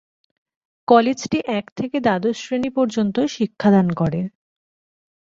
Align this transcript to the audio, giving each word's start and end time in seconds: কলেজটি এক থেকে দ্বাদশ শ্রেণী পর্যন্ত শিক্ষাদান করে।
কলেজটি 0.87 1.37
এক 1.51 1.65
থেকে 1.75 1.97
দ্বাদশ 1.99 2.35
শ্রেণী 2.37 2.69
পর্যন্ত 2.69 3.15
শিক্ষাদান 3.29 3.87
করে। 3.91 4.21